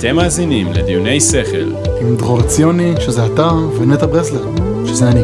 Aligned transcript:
אתם 0.00 0.16
מאזינים 0.16 0.72
לדיוני 0.72 1.20
שכל. 1.20 1.74
עם 2.00 2.16
דרור 2.16 2.42
ציוני, 2.42 2.94
שזה 3.00 3.26
אתה, 3.26 3.48
ונטע 3.52 4.06
ברסלר, 4.06 4.44
שזה 4.86 5.08
אני. 5.08 5.22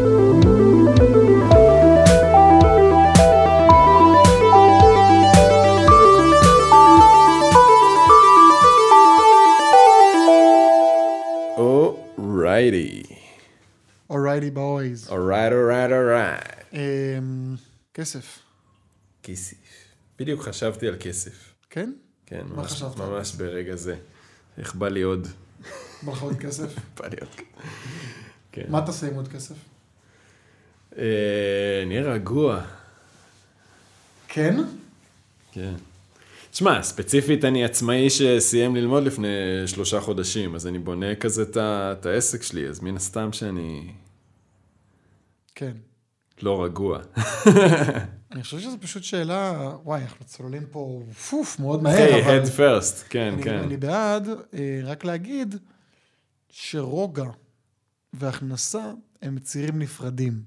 Alrighty. 12.18 13.02
Alrighty 14.11 14.50
boys. 14.50 15.08
Alright, 15.11 15.52
alright, 15.52 15.90
alright. 15.90 16.45
כסף, 17.95 18.38
כסף. 19.22 19.56
בדיוק 20.18 20.43
חשבתי 20.43 20.88
על 20.88 20.96
כסף. 21.00 21.54
כן? 21.70 21.93
כן, 22.27 22.43
מה 22.48 22.56
ממש, 22.56 22.72
חשבת? 22.72 22.96
ממש 22.96 23.34
ברגע 23.34 23.77
זה. 23.77 23.96
איך 24.58 24.74
בא 24.74 24.88
לי 24.88 25.02
עוד? 25.02 25.28
בא 26.02 26.12
לך 26.12 26.22
עוד 26.22 26.36
כסף? 26.36 26.74
בא 26.98 27.08
לי 27.08 27.16
עוד. 27.20 27.28
כן. 28.52 28.64
מה 28.68 28.86
תעשה 28.86 29.06
עם 29.08 29.14
עוד 29.14 29.29
כסף? 29.29 29.54
אה, 30.98 31.84
נהיה 31.86 32.02
רגוע. 32.02 32.65
כן? 34.29 34.56
כן. 35.52 35.74
תשמע, 36.51 36.82
ספציפית 36.82 37.45
אני 37.45 37.65
עצמאי 37.65 38.10
שסיים 38.10 38.77
ללמוד 38.77 39.02
לפני 39.02 39.29
שלושה 39.66 40.01
חודשים, 40.01 40.55
אז 40.55 40.66
אני 40.66 40.79
בונה 40.79 41.15
כזה 41.15 41.45
את 41.52 42.07
העסק 42.07 42.43
שלי, 42.43 42.68
אז 42.68 42.80
מן 42.80 42.96
הסתם 42.96 43.32
שאני 43.32 43.93
כן. 45.54 45.73
לא 46.43 46.65
רגוע. 46.65 46.99
אני 48.33 48.43
חושב 48.43 48.59
שזו 48.59 48.77
פשוט 48.81 49.03
שאלה, 49.03 49.71
וואי, 49.85 50.03
אנחנו 50.03 50.25
צוללים 50.25 50.67
פה 50.71 51.03
פוף 51.31 51.61
מאוד 51.61 51.83
מהר, 51.83 51.97
היי, 51.97 52.25
אבל... 52.25 52.43
head 52.43 52.47
first, 52.47 53.09
כן, 53.09 53.33
אני, 53.33 53.43
כן. 53.43 53.59
אני 53.59 53.77
בעד 53.77 54.29
אה, 54.29 54.80
רק 54.85 55.05
להגיד 55.05 55.55
שרוגע 56.51 57.30
והכנסה 58.13 58.93
הם 59.23 59.38
צירים 59.38 59.79
נפרדים. 59.79 60.43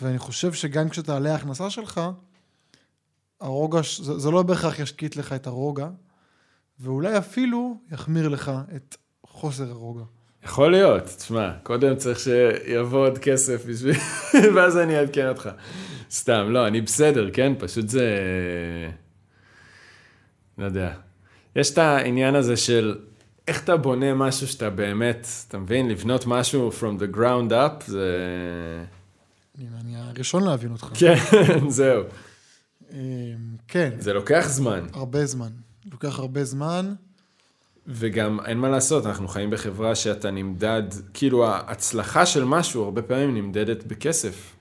ואני 0.00 0.18
חושב 0.18 0.52
שגם 0.52 0.88
כשתעלה 0.88 1.32
ההכנסה 1.32 1.70
שלך, 1.70 2.00
הרוגע, 3.40 3.80
זה, 4.02 4.18
זה 4.18 4.30
לא 4.30 4.42
בהכרח 4.42 4.78
ישקיט 4.78 5.16
לך 5.16 5.32
את 5.32 5.46
הרוגע, 5.46 5.88
ואולי 6.80 7.18
אפילו 7.18 7.76
יחמיר 7.90 8.28
לך 8.28 8.52
את 8.76 8.96
חוסר 9.26 9.70
הרוגע. 9.70 10.04
יכול 10.44 10.70
להיות, 10.70 11.02
תשמע, 11.04 11.52
קודם 11.62 11.96
צריך 11.96 12.18
שיבוא 12.18 13.06
עוד 13.06 13.18
כסף 13.18 13.66
בשביל... 13.66 13.94
ואז 14.54 14.76
אני 14.76 14.98
אעדכן 14.98 15.28
אותך. 15.28 15.48
סתם, 16.10 16.46
לא, 16.50 16.66
אני 16.66 16.80
בסדר, 16.80 17.30
כן? 17.32 17.52
פשוט 17.58 17.88
זה... 17.88 18.16
לא 20.58 20.64
יודע. 20.64 20.92
יש 21.56 21.72
את 21.72 21.78
העניין 21.78 22.34
הזה 22.34 22.56
של 22.56 22.98
איך 23.48 23.64
אתה 23.64 23.76
בונה 23.76 24.14
משהו 24.14 24.48
שאתה 24.48 24.70
באמת, 24.70 25.26
אתה 25.48 25.58
מבין? 25.58 25.88
לבנות 25.88 26.26
משהו 26.26 26.70
from 26.80 27.00
the 27.00 27.16
ground 27.16 27.50
up, 27.50 27.84
זה... 27.86 28.16
אני, 29.58 29.66
אני 29.80 29.96
הראשון 29.96 30.44
להבין 30.44 30.72
אותך. 30.72 30.88
כן, 30.94 31.14
זהו. 31.68 32.02
אה, 32.92 32.98
כן, 33.68 33.90
זה 33.98 34.12
לוקח 34.12 34.46
זמן, 34.48 34.86
הרבה 34.92 35.26
זמן. 35.26 35.50
לוקח 35.92 36.18
הרבה 36.18 36.44
זמן. 36.44 36.94
וגם 37.86 38.38
אין 38.46 38.58
מה 38.58 38.68
לעשות, 38.68 39.06
אנחנו 39.06 39.28
חיים 39.28 39.50
בחברה 39.50 39.94
שאתה 39.94 40.30
נמדד, 40.30 40.82
כאילו 41.14 41.46
ההצלחה 41.46 42.26
של 42.26 42.44
משהו 42.44 42.84
הרבה 42.84 43.02
פעמים 43.02 43.34
נמדדת 43.34 43.84
בכסף. 43.84 44.54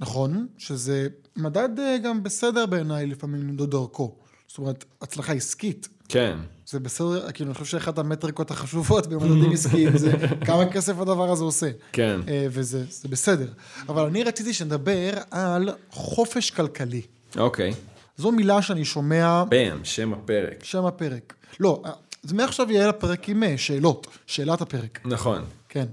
נכון, 0.00 0.46
שזה 0.58 1.08
מדד 1.36 1.68
אה, 1.78 1.98
גם 1.98 2.22
בסדר 2.22 2.66
בעיניי 2.66 3.06
לפעמים 3.06 3.40
למדוד 3.40 3.70
דרכו. 3.70 4.14
זאת 4.48 4.58
אומרת, 4.58 4.84
הצלחה 5.02 5.32
עסקית. 5.32 5.88
כן. 6.08 6.38
זה 6.66 6.80
בסדר, 6.80 7.32
כאילו, 7.32 7.50
אני 7.50 7.54
חושב 7.54 7.70
שאחת 7.78 7.98
המטריקות 7.98 8.50
החשובות 8.50 9.06
במדדים 9.06 9.52
עסקיים 9.52 9.98
זה 9.98 10.12
כמה 10.46 10.72
כסף 10.72 10.98
הדבר 10.98 11.30
הזה 11.30 11.44
עושה. 11.44 11.70
כן. 11.92 12.20
אה, 12.28 12.46
וזה 12.50 12.84
זה 12.90 13.08
בסדר. 13.08 13.48
אבל 13.88 14.06
אני 14.06 14.22
רציתי 14.22 14.54
שנדבר 14.54 15.12
על 15.30 15.70
חופש 15.90 16.50
כלכלי. 16.50 17.02
אוקיי. 17.36 17.74
זו 18.16 18.32
מילה 18.32 18.62
שאני 18.62 18.84
שומע, 18.84 19.44
באם, 19.44 19.84
שם 19.84 20.12
הפרק. 20.12 20.64
שם 20.64 20.84
הפרק. 20.84 21.34
לא, 21.60 21.82
אז 22.24 22.32
מעכשיו 22.32 22.70
יהיה 22.70 22.88
לפרק 22.88 23.28
עם 23.28 23.42
אה, 23.42 23.58
שאלות, 23.58 24.06
שאלת 24.26 24.60
הפרק. 24.60 25.00
נכון. 25.04 25.44
כן. 25.68 25.86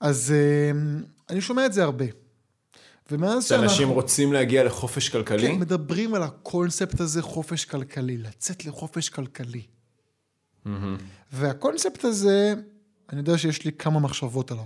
אז 0.00 0.34
אה, 0.36 0.80
אני 1.30 1.40
שומע 1.40 1.66
את 1.66 1.72
זה 1.72 1.82
הרבה. 1.82 2.04
ומאז 3.10 3.44
שאנשים 3.44 3.88
רוצים 3.88 4.32
להגיע 4.32 4.64
לחופש 4.64 5.08
כלכלי? 5.08 5.48
כן, 5.48 5.58
מדברים 5.58 6.14
על 6.14 6.22
הקונספט 6.22 7.00
הזה, 7.00 7.22
חופש 7.22 7.64
כלכלי, 7.64 8.18
לצאת 8.18 8.64
לחופש 8.64 9.08
כלכלי. 9.08 9.62
והקונספט 11.32 12.04
הזה, 12.04 12.54
אני 13.10 13.20
יודע 13.20 13.38
שיש 13.38 13.64
לי 13.64 13.72
כמה 13.72 14.00
מחשבות 14.00 14.50
עליו. 14.50 14.64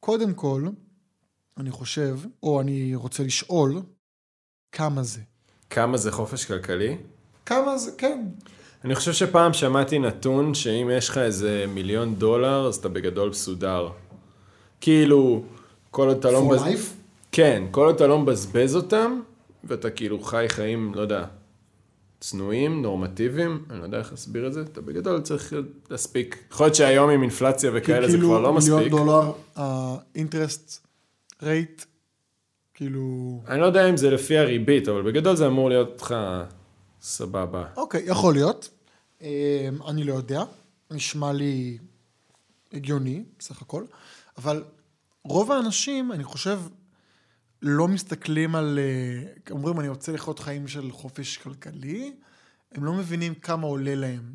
קודם 0.00 0.34
כל, 0.34 0.68
אני 1.56 1.70
חושב, 1.70 2.18
או 2.42 2.60
אני 2.60 2.94
רוצה 2.94 3.22
לשאול, 3.22 3.82
כמה 4.72 5.02
זה? 5.02 5.20
כמה 5.70 5.96
זה 5.96 6.12
חופש 6.12 6.44
כלכלי? 6.44 6.96
כמה 7.46 7.78
זה, 7.78 7.90
כן. 7.98 8.26
אני 8.86 8.94
חושב 8.94 9.12
שפעם 9.12 9.52
שמעתי 9.52 9.98
נתון 9.98 10.54
שאם 10.54 10.90
יש 10.92 11.08
לך 11.08 11.18
איזה 11.18 11.64
מיליון 11.68 12.14
דולר, 12.14 12.66
אז 12.66 12.76
אתה 12.76 12.88
בגדול 12.88 13.28
מסודר. 13.28 13.88
כאילו, 14.80 15.42
כל 15.90 16.08
עוד 16.08 16.16
אתה 16.16 16.30
לא... 16.30 16.50
מבז- 16.50 16.60
life? 16.62 16.86
כן, 17.32 17.62
כל 17.70 17.86
עוד 17.86 17.94
אתה 17.94 18.06
לא 18.06 18.18
מבזבז 18.18 18.76
אותם, 18.76 19.20
ואתה 19.64 19.90
כאילו 19.90 20.20
חי 20.22 20.44
חיים, 20.48 20.92
לא 20.94 21.00
יודע, 21.00 21.24
צנועים, 22.20 22.82
נורמטיביים, 22.82 23.64
אני 23.70 23.78
לא 23.78 23.84
יודע 23.84 23.98
איך 23.98 24.10
להסביר 24.10 24.46
את 24.46 24.52
זה, 24.52 24.60
אתה 24.60 24.80
בגדול 24.80 25.20
צריך 25.20 25.54
להספיק. 25.90 26.44
יכול 26.52 26.66
להיות 26.66 26.74
שהיום 26.74 27.10
עם 27.10 27.22
אינפלציה 27.22 27.70
וכאלה 27.74 28.08
זה 28.10 28.18
כבר 28.18 28.40
לא 28.40 28.52
מספיק. 28.52 28.74
כאילו 28.74 28.96
מיליון 28.96 29.06
דולר, 29.06 29.32
האינטרסט 29.56 30.86
רייט, 31.42 31.82
כאילו... 32.74 33.40
אני 33.48 33.60
לא 33.60 33.66
יודע 33.66 33.88
אם 33.88 33.96
זה 33.96 34.10
לפי 34.10 34.38
הריבית, 34.38 34.88
אבל 34.88 35.02
בגדול 35.02 35.36
זה 35.36 35.46
אמור 35.46 35.68
להיות 35.68 36.02
לך 36.02 36.14
סבבה. 37.02 37.64
אוקיי, 37.76 38.02
יכול 38.06 38.34
להיות. 38.34 38.68
אה, 39.22 39.68
אני 39.88 40.04
לא 40.04 40.14
יודע, 40.14 40.42
נשמע 40.90 41.32
לי 41.32 41.78
הגיוני, 42.72 43.24
בסך 43.38 43.62
הכל, 43.62 43.84
אבל 44.38 44.64
רוב 45.24 45.52
האנשים, 45.52 46.12
אני 46.12 46.24
חושב, 46.24 46.60
לא 47.62 47.88
מסתכלים 47.88 48.54
על... 48.54 48.78
אה, 48.78 49.32
אומרים, 49.50 49.80
אני 49.80 49.88
רוצה 49.88 50.12
לחיות 50.12 50.38
חיים 50.38 50.68
של 50.68 50.92
חופש 50.92 51.36
כלכלי, 51.36 52.16
הם 52.72 52.84
לא 52.84 52.92
מבינים 52.92 53.34
כמה 53.34 53.66
עולה 53.66 53.94
להם. 53.94 54.32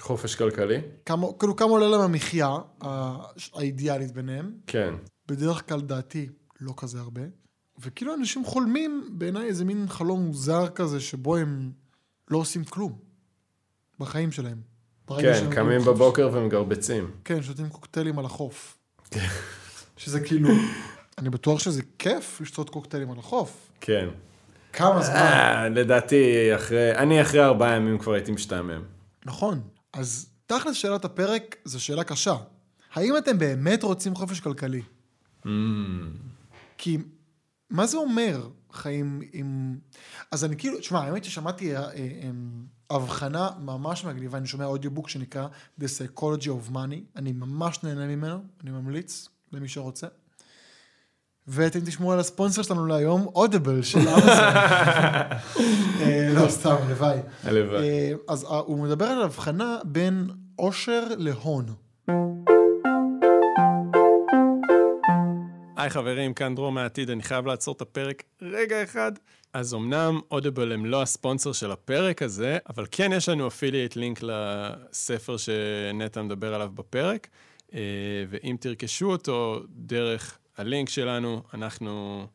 חופש 0.00 0.34
כלכלי? 0.34 0.80
כמה, 1.06 1.26
כאילו, 1.38 1.56
כמה 1.56 1.70
עולה 1.70 1.88
להם 1.88 2.00
המחיה 2.00 2.56
האידיאלית 3.54 4.12
ביניהם. 4.12 4.52
כן. 4.66 4.94
בדרך 5.26 5.68
כלל, 5.68 5.80
דעתי, 5.80 6.28
לא 6.60 6.74
כזה 6.76 7.00
הרבה. 7.00 7.22
וכאילו, 7.78 8.14
אנשים 8.14 8.44
חולמים 8.44 9.08
בעיניי 9.12 9.46
איזה 9.46 9.64
מין 9.64 9.88
חלום 9.88 10.20
מוזר 10.20 10.68
כזה, 10.68 11.00
שבו 11.00 11.36
הם 11.36 11.72
לא 12.30 12.38
עושים 12.38 12.64
כלום 12.64 13.11
בחיים 13.98 14.32
שלהם. 14.32 14.60
כן, 15.20 15.50
קמים. 15.50 15.80
בבוקר 15.80 16.30
ומגרבצים. 16.32 17.10
כן, 17.24 17.42
שותים 17.42 17.68
קוקטיילים 17.68 18.18
על 18.18 18.24
החוף. 18.24 18.78
שזה 19.96 20.20
כאילו, 20.20 20.48
אני 21.18 21.30
בטוח 21.30 21.58
שזה 21.58 21.82
כיף 21.98 22.40
לשתות 22.40 22.70
קוקטיילים 22.70 23.10
על 23.10 23.18
החוף. 23.18 23.70
כן. 23.80 24.08
כמה 24.72 25.02
זמן. 25.02 25.16
אה, 25.16 25.68
לדעתי, 25.68 26.54
אחרי, 26.54 26.96
אני 26.96 27.22
אחרי 27.22 27.44
ארבעה 27.44 27.76
ימים 27.76 27.98
כבר 27.98 28.12
הייתי 28.12 28.32
משתעמם. 28.32 28.82
נכון. 29.26 29.60
אז 29.92 30.28
תכלס 30.46 30.76
שאלת 30.76 31.04
הפרק 31.04 31.56
זו 31.64 31.80
שאלה 31.80 32.04
קשה. 32.04 32.36
האם 32.92 33.16
אתם 33.16 33.38
באמת 33.38 33.82
רוצים 33.82 34.14
חופש 34.14 34.40
כלכלי? 34.40 34.82
Mm, 35.44 35.48
כי 36.78 36.98
מה 37.70 37.86
זה 37.86 37.96
אומר 37.96 38.48
חיים 38.72 39.20
עם... 39.32 39.78
אז 40.30 40.44
אני 40.44 40.56
כאילו, 40.56 40.78
תשמע, 40.78 41.00
האמת 41.00 41.24
ששמעתי 41.24 41.76
אה, 41.76 41.82
אה, 41.82 41.88
אה, 41.94 42.30
הבחנה 42.96 43.50
ממש 43.60 44.04
מגניבה, 44.04 44.38
אני 44.38 44.46
שומע 44.46 44.64
אודיובוק 44.64 45.08
שנקרא 45.08 45.46
The 45.80 45.84
Psychology 45.84 46.46
of 46.46 46.72
Money, 46.72 47.16
אני 47.16 47.32
ממש 47.32 47.78
נהנה 47.82 48.06
ממנו, 48.06 48.38
אני 48.62 48.70
ממליץ 48.70 49.28
למי 49.52 49.68
שרוצה. 49.68 50.06
ואתם 51.48 51.80
תשמעו 51.80 52.12
על 52.12 52.20
הספונסר 52.20 52.62
שלנו 52.62 52.86
להיום, 52.86 53.26
אודיבל 53.34 53.82
של 53.82 53.98
אמזון. 54.08 54.28
אה, 56.00 56.32
לא, 56.34 56.48
סתם, 56.48 56.76
הלוואי. 56.82 57.18
הלוואי. 57.44 57.88
אה, 57.88 58.12
אז 58.28 58.44
אה, 58.44 58.58
הוא 58.58 58.78
מדבר 58.78 59.06
על 59.06 59.22
הבחנה 59.22 59.78
בין 59.84 60.30
עושר 60.56 61.04
להון. 61.16 61.64
היי 65.82 65.90
חברים, 65.90 66.34
כאן 66.34 66.54
דרור 66.54 66.72
מהעתיד, 66.72 67.10
אני 67.10 67.22
חייב 67.22 67.46
לעצור 67.46 67.74
את 67.74 67.80
הפרק 67.80 68.22
רגע 68.42 68.82
אחד. 68.82 69.12
אז 69.52 69.74
אמנם 69.74 70.20
אודיבל 70.30 70.72
הם 70.72 70.86
לא 70.86 71.02
הספונסר 71.02 71.52
של 71.52 71.70
הפרק 71.70 72.22
הזה, 72.22 72.58
אבל 72.68 72.86
כן 72.90 73.10
יש 73.12 73.28
לנו 73.28 73.48
אפילייט 73.48 73.96
לינק 73.96 74.20
לספר 74.22 75.36
שנטע 75.36 76.22
מדבר 76.22 76.54
עליו 76.54 76.70
בפרק, 76.74 77.28
אה, 77.74 77.80
ואם 78.30 78.56
תרכשו 78.60 79.10
אותו 79.10 79.60
דרך 79.68 80.38
הלינק 80.56 80.88
שלנו, 80.88 81.42
אנחנו 81.54 82.26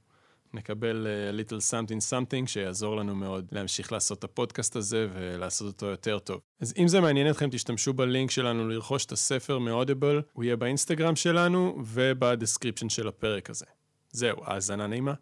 נקבל 0.53 1.07
uh, 1.07 1.39
little 1.39 1.71
something 1.71 2.11
something 2.11 2.47
שיעזור 2.47 2.95
לנו 2.95 3.15
מאוד 3.15 3.45
להמשיך 3.51 3.91
לעשות 3.91 4.19
את 4.19 4.23
הפודקאסט 4.23 4.75
הזה 4.75 5.07
ולעשות 5.13 5.67
אותו 5.67 5.85
יותר 5.85 6.19
טוב. 6.19 6.41
אז 6.59 6.73
אם 6.77 6.87
זה 6.87 7.01
מעניין 7.01 7.29
אתכם, 7.29 7.49
תשתמשו 7.51 7.93
בלינק 7.93 8.31
שלנו 8.31 8.69
לרכוש 8.69 9.05
את 9.05 9.11
הספר 9.11 9.59
מ 9.59 9.66
Audible, 9.66 10.21
הוא 10.33 10.43
יהיה 10.43 10.55
באינסטגרם 10.55 11.15
שלנו 11.15 11.77
וב 11.85 12.01
description 12.01 12.89
של 12.89 13.07
הפרק 13.07 13.49
הזה. 13.49 13.65
זהו, 14.11 14.37
האזנה 14.43 14.87
נעימה. 14.87 15.13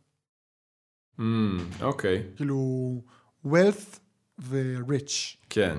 אוקיי. 1.19 1.19
Mm, 1.19 1.83
okay. 1.83 2.35
כאילו, 2.35 3.01
wealth 3.45 3.99
ו-rich. 4.39 5.37
כן. 5.49 5.77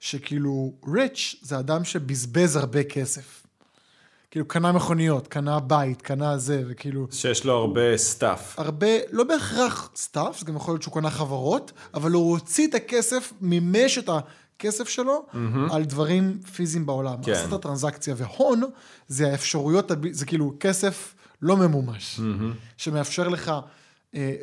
שכאילו, 0.00 0.78
rich 0.84 1.36
זה 1.40 1.58
אדם 1.58 1.84
שבזבז 1.84 2.56
הרבה 2.56 2.84
כסף. 2.84 3.43
כאילו, 4.34 4.48
קנה 4.48 4.72
מכוניות, 4.72 5.28
קנה 5.28 5.60
בית, 5.60 6.02
קנה 6.02 6.38
זה, 6.38 6.62
וכאילו... 6.68 7.06
שיש 7.10 7.44
לו 7.44 7.52
הרבה 7.52 7.96
סטאפ. 7.96 8.58
הרבה, 8.58 8.86
לא 9.12 9.24
בהכרח 9.24 9.90
stuff, 9.96 10.38
זה 10.38 10.46
גם 10.46 10.56
יכול 10.56 10.74
להיות 10.74 10.82
שהוא 10.82 10.94
קנה 10.94 11.10
חברות, 11.10 11.72
אבל 11.94 12.12
הוא 12.12 12.30
הוציא 12.30 12.66
את 12.66 12.74
הכסף, 12.74 13.32
מימש 13.40 13.98
את 13.98 14.08
הכסף 14.08 14.88
שלו 14.88 15.26
mm-hmm. 15.26 15.74
על 15.74 15.84
דברים 15.84 16.38
פיזיים 16.54 16.86
בעולם. 16.86 17.22
כן. 17.22 17.32
עשית 17.32 17.54
טרנזקציה, 17.62 18.14
והון 18.18 18.62
זה 19.08 19.32
האפשרויות, 19.32 19.90
זה 20.10 20.26
כאילו 20.26 20.54
כסף 20.60 21.14
לא 21.42 21.56
ממומש, 21.56 22.20
mm-hmm. 22.20 22.56
שמאפשר 22.76 23.28
לך 23.28 23.52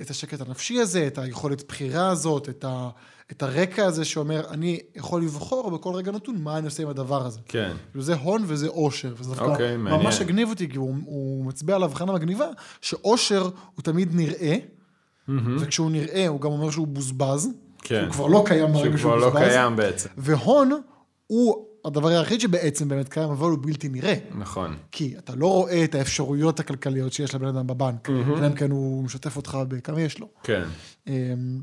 את 0.01 0.09
השקט 0.09 0.41
הנפשי 0.41 0.79
הזה, 0.79 1.07
את 1.07 1.17
היכולת 1.17 1.67
בחירה 1.67 2.09
הזאת, 2.09 2.49
את 2.49 2.65
ה... 2.67 2.89
את 3.31 3.43
הרקע 3.43 3.85
הזה 3.85 4.05
שאומר, 4.05 4.49
אני 4.49 4.79
יכול 4.95 5.21
לבחור 5.23 5.71
בכל 5.71 5.93
רגע 5.93 6.11
נתון 6.11 6.37
מה 6.37 6.57
אני 6.57 6.65
עושה 6.65 6.83
עם 6.83 6.89
הדבר 6.89 7.25
הזה. 7.25 7.39
כן. 7.45 7.71
זה 7.95 8.15
הון 8.15 8.43
וזה 8.47 8.67
עושר. 8.67 9.13
וזה 9.17 9.41
אוקיי, 9.41 9.77
מעניין. 9.77 10.01
ממש 10.01 10.21
הגניב 10.21 10.49
אותי, 10.49 10.69
כי 10.69 10.77
הוא, 10.77 10.95
הוא 11.05 11.45
מצביע 11.45 11.75
על 11.75 11.83
הבחנה 11.83 12.13
מגניבה, 12.13 12.47
שעושר 12.81 13.41
הוא 13.75 13.83
תמיד 13.83 14.15
נראה, 14.15 14.55
mm-hmm. 14.55 15.31
וכשהוא 15.59 15.91
נראה 15.91 16.27
הוא 16.27 16.41
גם 16.41 16.51
אומר 16.51 16.71
שהוא 16.71 16.87
בוזבז. 16.87 17.49
כן. 17.81 18.01
שהוא 18.01 18.13
כבר 18.13 18.27
לא 18.27 18.43
קיים 18.45 18.73
ברגע 18.73 18.97
שהוא 18.97 19.13
בוזבז. 19.13 19.21
שהוא 19.21 19.31
כבר 19.31 19.41
לא 19.41 19.49
קיים 19.49 19.75
בעצם. 19.75 20.09
והון 20.17 20.81
הוא 21.27 21.65
הדבר 21.85 22.07
היחיד 22.07 22.41
שבעצם 22.41 22.87
באמת 22.87 23.09
קיים, 23.09 23.29
אבל 23.29 23.49
הוא 23.49 23.59
בלתי 23.61 23.89
נראה. 23.89 24.15
נכון. 24.31 24.77
כי 24.91 25.17
אתה 25.17 25.35
לא 25.35 25.47
רואה 25.47 25.83
את 25.83 25.95
האפשרויות 25.95 26.59
הכלכליות 26.59 27.13
שיש 27.13 27.35
לבן 27.35 27.47
אדם 27.47 27.67
בבנק, 27.67 28.09
אלא. 28.09 28.47
אם 28.47 28.53
כן 28.55 28.71
הוא 28.71 29.03
משתף 29.03 29.37
אותך 29.37 29.57
בכמה 29.67 30.01
יש 30.01 30.19
לו. 30.19 30.29
כן. 30.43 30.63
אמ, 31.07 31.61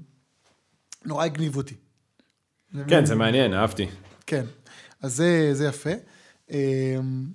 נורא 1.04 1.24
הגניב 1.24 1.56
אותי. 1.56 1.74
כן, 2.88 3.04
זה 3.04 3.14
מעניין, 3.14 3.54
אהבתי. 3.54 3.86
כן, 4.26 4.44
אז 5.02 5.16
זה, 5.16 5.50
זה 5.52 5.66
יפה. 5.66 5.90
אמ, 6.50 7.26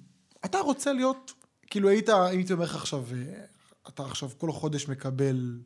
אתה 0.46 0.60
רוצה 0.60 0.94
להיות, 0.94 1.34
כאילו 1.68 1.90
היית, 1.90 2.10
אם 2.10 2.16
הייתי 2.16 2.54
אומר 2.54 2.66
לך 2.66 2.76
עכשיו, 2.76 3.04
אה, 3.14 3.44
אתה 3.90 4.04
עכשיו 4.04 4.30
כל 4.38 4.52
חודש 4.52 4.88
מקבל 4.88 5.60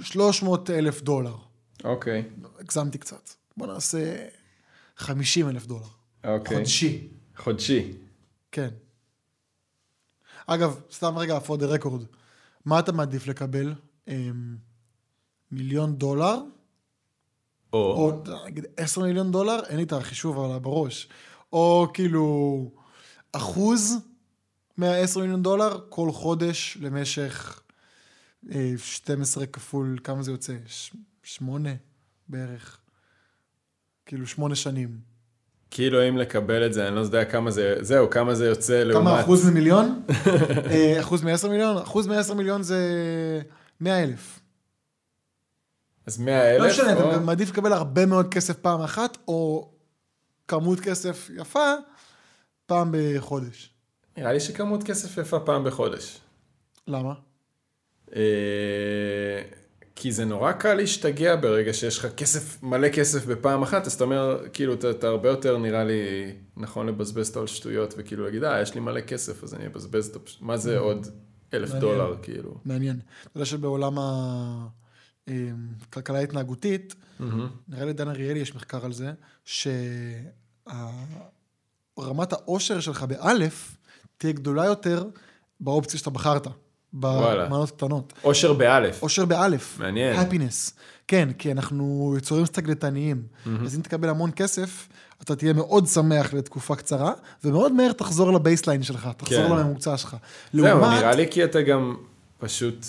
300 0.00 0.70
אלף 0.70 1.02
דולר. 1.02 1.36
אוקיי. 1.84 2.24
הגזמתי 2.58 2.98
קצת. 2.98 3.30
בוא 3.56 3.66
נעשה 3.66 4.16
50 4.96 5.48
אלף 5.48 5.66
דולר. 5.66 5.86
אוקיי. 6.24 6.56
חודשי. 6.56 7.08
חודשי. 7.36 7.92
כן. 8.52 8.68
אגב, 10.46 10.80
סתם 10.92 11.18
רגע, 11.18 11.38
for 11.38 11.60
the 11.60 11.82
record, 11.82 12.04
מה 12.64 12.78
אתה 12.78 12.92
מעדיף 12.92 13.26
לקבל? 13.26 13.74
אמ, 14.08 14.56
מיליון 15.50 15.96
דולר, 15.96 16.38
או, 17.72 17.78
או 17.78 18.22
נגיד 18.46 18.64
עשר 18.76 19.02
מיליון 19.02 19.32
דולר, 19.32 19.60
אין 19.68 19.76
לי 19.76 19.82
את 19.82 19.92
החישוב 19.92 20.38
על 20.38 20.58
בראש, 20.58 21.08
או 21.52 21.86
כאילו 21.94 22.70
אחוז 23.32 23.94
מהעשר 24.76 25.20
מיליון 25.20 25.42
דולר 25.42 25.80
כל 25.88 26.12
חודש 26.12 26.78
למשך 26.80 27.62
12 28.76 29.42
אה, 29.42 29.46
כפול, 29.46 29.98
כמה 30.04 30.22
זה 30.22 30.30
יוצא? 30.30 30.56
שמונה 31.22 31.70
בערך. 32.28 32.80
כאילו 34.06 34.26
שמונה 34.26 34.54
שנים. 34.54 34.88
כאילו 35.70 36.08
אם 36.08 36.16
לקבל 36.16 36.66
את 36.66 36.72
זה, 36.72 36.88
אני 36.88 36.96
לא 36.96 37.00
יודע 37.00 37.24
כמה 37.24 37.50
זה, 37.50 37.76
זהו, 37.80 38.10
כמה 38.10 38.34
זה 38.34 38.46
יוצא 38.46 38.82
לעומת... 38.82 39.06
כמה 39.08 39.20
אחוז 39.20 39.50
ממיליון? 39.50 40.02
אה, 40.70 41.00
אחוז 41.00 41.22
מ-10 41.22 41.48
מיליון? 41.48 41.76
אחוז 41.76 42.06
מ-10 42.06 42.34
מיליון 42.34 42.62
זה 42.62 42.80
100 43.80 44.02
אלף. 44.02 44.40
אז 46.06 46.18
100 46.18 46.56
אלף? 46.56 46.62
לא 46.62 46.68
משנה, 46.68 47.02
או... 47.02 47.10
אתה 47.10 47.20
מעדיף 47.20 47.50
לקבל 47.50 47.72
הרבה 47.72 48.06
מאוד 48.06 48.34
כסף 48.34 48.56
פעם 48.56 48.80
אחת, 48.80 49.18
או 49.28 49.70
כמות 50.48 50.80
כסף 50.80 51.30
יפה 51.36 51.72
פעם 52.66 52.94
בחודש. 52.98 53.70
נראה 54.16 54.32
לי 54.32 54.40
שכמות 54.40 54.82
כסף 54.82 55.18
יפה 55.18 55.40
פעם 55.40 55.64
בחודש. 55.64 56.20
למה? 56.88 57.14
כי 59.98 60.12
זה 60.12 60.24
נורא 60.24 60.52
קל 60.52 60.74
להשתגע 60.74 61.36
ברגע 61.36 61.72
שיש 61.72 61.98
לך 61.98 62.06
כסף, 62.06 62.62
מלא 62.62 62.88
כסף 62.88 63.26
בפעם 63.26 63.62
אחת, 63.62 63.86
אז 63.86 63.92
אתה 63.92 64.04
אומר, 64.04 64.48
כאילו, 64.52 64.74
אתה, 64.74 64.90
אתה 64.90 65.06
הרבה 65.06 65.28
יותר 65.28 65.58
נראה 65.58 65.84
לי 65.84 66.32
נכון 66.56 66.86
לבזבז 66.86 67.28
אותו 67.28 67.40
על 67.40 67.46
שטויות, 67.46 67.94
וכאילו 67.96 68.24
להגיד, 68.24 68.44
אה, 68.44 68.62
יש 68.62 68.74
לי 68.74 68.80
מלא 68.80 69.00
כסף, 69.00 69.44
אז 69.44 69.54
אני 69.54 69.66
אבזבז 69.66 70.08
אותו, 70.08 70.20
מה 70.40 70.56
זה 70.56 70.78
עוד 70.78 71.06
אלף 71.54 71.72
דולר, 71.72 72.14
כאילו. 72.22 72.60
מעניין. 72.64 73.00
אתה 73.22 73.36
יודע 73.36 73.44
שבעולם 73.44 73.98
ה... 73.98 74.66
כלכלה 75.90 76.20
התנהגותית, 76.20 76.94
mm-hmm. 77.20 77.24
נראה 77.68 77.84
לי 77.84 77.92
דן 77.92 78.08
אריאלי 78.08 78.38
יש 78.38 78.54
מחקר 78.54 78.84
על 78.84 78.92
זה, 78.92 79.12
שרמת 79.44 80.22
העושר 82.32 82.80
שלך 82.80 83.02
באלף 83.02 83.76
תהיה 84.18 84.32
גדולה 84.32 84.64
יותר 84.64 85.04
באופציה 85.60 85.98
שאתה 85.98 86.10
בחרת. 86.10 86.46
במנות 87.00 87.70
קטנות. 87.70 88.12
אושר 88.24 88.52
באלף. 88.52 89.02
אושר 89.02 89.24
באלף. 89.24 89.78
מעניין. 89.78 90.16
הפינס. 90.16 90.74
כן, 91.08 91.28
כי 91.38 91.52
אנחנו 91.52 92.14
יצורים 92.18 92.46
סטגנטניים. 92.46 93.22
Mm-hmm. 93.22 93.50
אז 93.64 93.76
אם 93.76 93.80
תקבל 93.80 94.08
המון 94.08 94.30
כסף, 94.36 94.88
אתה 95.22 95.36
תהיה 95.36 95.52
מאוד 95.52 95.86
שמח 95.86 96.34
לתקופה 96.34 96.76
קצרה, 96.76 97.12
ומאוד 97.44 97.72
מהר 97.72 97.92
תחזור 97.92 98.32
לבייסליין 98.32 98.82
שלך, 98.82 99.08
תחזור 99.16 99.48
כן. 99.48 99.56
לממוצע 99.56 99.96
שלך. 99.96 100.16
זהו, 100.52 100.64
לעומת... 100.64 100.98
נראה 100.98 101.14
לי 101.14 101.26
כי 101.30 101.44
אתה 101.44 101.62
גם 101.62 101.96
פשוט 102.38 102.86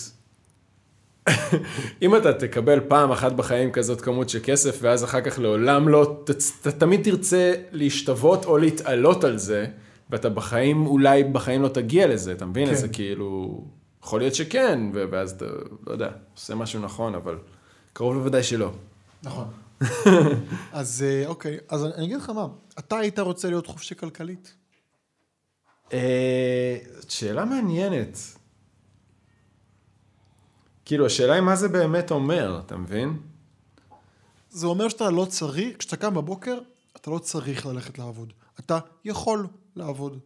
אם 2.02 2.16
אתה 2.16 2.32
תקבל 2.32 2.80
פעם 2.88 3.10
אחת 3.10 3.32
בחיים 3.32 3.72
כזאת 3.72 4.00
כמות 4.00 4.28
של 4.28 4.38
כסף, 4.42 4.78
ואז 4.82 5.04
אחר 5.04 5.20
כך 5.20 5.38
לעולם 5.38 5.88
לא, 5.88 6.24
אתה 6.62 6.72
תמיד 6.72 7.02
תרצה 7.04 7.52
להשתוות 7.72 8.44
או 8.44 8.58
להתעלות 8.58 9.24
על 9.24 9.38
זה, 9.38 9.66
ואתה 10.10 10.28
בחיים, 10.28 10.86
אולי 10.86 11.24
בחיים 11.24 11.62
לא 11.62 11.68
תגיע 11.68 12.06
לזה, 12.06 12.32
אתה 12.32 12.46
מבין? 12.46 12.68
כן. 12.68 12.74
זה 12.74 12.88
כאילו, 12.88 13.60
יכול 14.08 14.20
להיות 14.20 14.34
שכן, 14.34 14.80
ואז 14.92 15.30
אתה, 15.30 15.44
לא 15.86 15.92
יודע, 15.92 16.10
עושה 16.34 16.54
משהו 16.54 16.80
נכון, 16.80 17.14
אבל 17.14 17.38
קרוב 17.92 18.14
לוודאי 18.14 18.42
שלא. 18.42 18.72
נכון. 19.22 19.50
אז 20.72 21.04
אה, 21.06 21.26
אוקיי, 21.26 21.58
אז 21.68 21.84
אני 21.84 22.04
אגיד 22.04 22.16
לך 22.16 22.30
מה, 22.30 22.46
אתה 22.78 22.98
היית 22.98 23.18
רוצה 23.18 23.48
להיות 23.48 23.66
חופשי 23.66 23.94
כלכלית? 23.94 24.54
אה, 25.92 26.76
שאלה 27.08 27.44
מעניינת. 27.44 28.18
כאילו, 30.84 31.06
השאלה 31.06 31.34
היא 31.34 31.42
מה 31.42 31.56
זה 31.56 31.68
באמת 31.68 32.10
אומר, 32.10 32.60
אתה 32.66 32.76
מבין? 32.76 33.16
זה 34.50 34.66
אומר 34.66 34.88
שאתה 34.88 35.10
לא 35.10 35.24
צריך, 35.24 35.76
כשאתה 35.78 35.96
קם 35.96 36.14
בבוקר, 36.14 36.58
אתה 36.96 37.10
לא 37.10 37.18
צריך 37.18 37.66
ללכת 37.66 37.98
לעבוד. 37.98 38.32
אתה 38.60 38.78
יכול 39.04 39.46
לעבוד. 39.76 40.18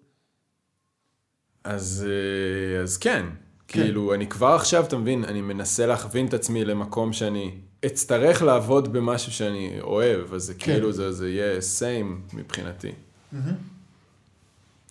אז, 1.64 2.06
אה, 2.08 2.82
אז 2.82 2.96
כן. 2.96 3.26
כן. 3.72 3.82
כאילו, 3.82 4.14
אני 4.14 4.26
כבר 4.26 4.54
עכשיו, 4.54 4.84
אתה 4.84 4.96
מבין, 4.96 5.24
אני 5.24 5.40
מנסה 5.40 5.86
להכווין 5.86 6.26
את 6.26 6.34
עצמי 6.34 6.64
למקום 6.64 7.12
שאני 7.12 7.50
אצטרך 7.86 8.42
לעבוד 8.42 8.92
במשהו 8.92 9.32
שאני 9.32 9.80
אוהב, 9.80 10.34
אז 10.34 10.42
זה 10.42 10.54
כן. 10.54 10.72
כאילו, 10.72 10.92
זה, 10.92 11.12
זה 11.12 11.30
יהיה 11.30 11.60
סיים 11.60 12.20
מבחינתי. 12.32 12.88
Mm-hmm. 12.88 13.36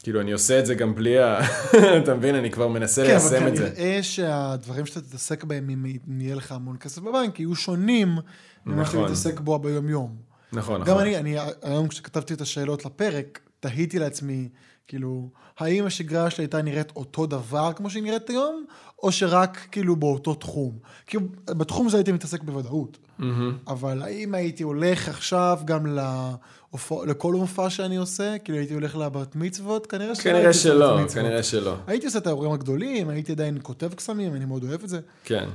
כאילו, 0.04 0.22
אני 0.22 0.32
עושה 0.32 0.60
את 0.60 0.66
זה 0.66 0.76
גם 0.76 0.96
בלי 0.96 1.20
ה... 1.20 1.40
אתה 2.04 2.14
מבין? 2.14 2.36
אני 2.36 2.52
כבר 2.52 2.68
מנסה 2.68 3.04
ליישם 3.04 3.26
את 3.26 3.30
זה. 3.30 3.38
כן, 3.40 3.46
אבל 3.46 3.56
כנראה 3.56 4.04
שהדברים 4.04 4.86
שאתה 4.86 5.02
תתעסק 5.02 5.44
בהם, 5.44 5.70
אם 5.70 6.22
יהיה 6.22 6.36
לך 6.36 6.52
המון 6.52 6.78
כסף 6.78 7.02
בבנק, 7.02 7.40
יהיו 7.40 7.56
שונים 7.56 8.18
ממה 8.66 8.86
שאתה 8.86 8.98
נכון. 8.98 9.06
מתעסק 9.06 9.40
בו 9.40 9.60
ביום-יום. 9.60 10.16
נכון, 10.54 10.82
נכון. 10.82 10.94
גם 10.94 11.00
אני, 11.00 11.18
אני, 11.18 11.38
היום 11.62 11.88
כשכתבתי 11.88 12.34
את 12.34 12.42
השאלות 12.42 12.86
לפרק, 12.86 13.40
תהיתי 13.62 14.00
לעצמי, 14.00 14.50
כאילו, 14.88 15.30
האם 15.60 15.86
השגרה 15.86 16.30
שלי 16.30 16.44
הייתה 16.44 16.62
נראית 16.62 16.91
אותו 16.96 17.25
דבר 17.25 17.72
כמו 17.75 17.89
שהיא 17.89 18.03
נראית 18.03 18.30
היום, 18.30 18.65
או 19.03 19.12
שרק 19.12 19.68
כאילו 19.72 19.96
באותו 19.96 20.34
תחום? 20.34 20.77
כאילו, 21.08 21.24
בתחום 21.46 21.88
הזה 21.88 21.98
הייתי 21.98 22.12
מתעסק 22.12 22.44
בוודאות. 22.44 22.98
Mm-hmm. 22.98 23.24
אבל 23.68 24.01
האם 24.01 24.36
הייתי 24.36 24.63
הולך 24.63 25.10
עכשיו 25.10 25.60
גם 25.65 25.86
להופע, 25.86 26.96
לכל 27.06 27.34
מופע 27.34 27.70
שאני 27.70 27.96
עושה, 27.96 28.38
כאילו 28.44 28.58
הייתי 28.58 28.74
הולך 28.74 28.96
לבת 28.96 29.36
מצוות? 29.36 29.88
כנראה 29.88 30.15
שלא. 30.15 30.24
כנראה 30.24 30.53
שלא, 30.53 31.08
כנראה 31.13 31.44
שלא. 31.44 31.75
הייתי 31.88 32.06
עושה 32.06 32.20
את 32.20 32.27
האירועים 32.27 32.51
הגדולים, 32.51 33.10
הייתי 33.10 33.32
עדיין 33.32 33.58
כותב 33.62 33.94
קסמים, 33.94 34.36
אני 34.36 34.46
מאוד 34.46 34.63
אוהב 34.63 34.84
את 34.84 34.89
זה. 34.89 35.00
כן. 35.24 35.50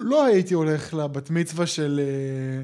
לא 0.00 0.24
הייתי 0.24 0.54
הולך 0.54 0.94
לבת 0.94 1.30
מצווה 1.30 1.66
של 1.66 2.00
אה, 2.02 2.62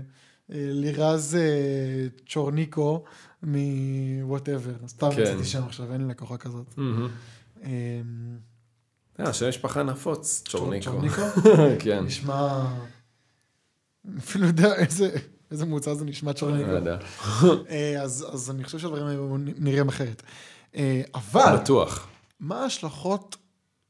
אה, 0.54 0.66
לירז 0.70 1.34
אה, 1.40 2.06
צ'ורניקו 2.28 3.04
מוואטאבר. 3.46 4.72
סתם 4.86 5.10
כן. 5.16 5.22
רציתי 5.22 5.44
שם 5.44 5.62
עכשיו, 5.64 5.92
אין 5.92 6.00
לי 6.00 6.08
לקוחה 6.08 6.36
כזאת. 6.36 6.66
Mm-hmm. 6.76 7.64
אה, 9.20 9.32
שם 9.32 9.48
משפחה 9.48 9.82
נפוץ, 9.82 10.42
צ'ורניקו. 10.48 10.84
צ'ורניקו? 10.84 11.22
כן. 11.84 12.04
נשמע... 12.04 12.66
אפילו 14.18 14.46
יודע 14.46 14.74
איזה, 14.74 15.10
איזה 15.50 15.66
מוצר 15.66 15.94
זה 15.94 16.04
נשמע 16.04 16.30
לא 16.30 16.36
צ'ורניקו. 16.36 16.70
יודע. 16.70 16.98
אה, 17.70 18.02
אז, 18.02 18.26
אז 18.32 18.50
אני 18.50 18.64
חושב 18.64 18.78
שהדברים 18.78 19.06
היו 19.06 19.36
נראים 19.38 19.88
אחרת. 19.88 20.22
אה, 20.76 21.02
אבל, 21.14 21.56
בטוח. 21.56 22.08
מה 22.40 22.62
ההשלכות 22.62 23.36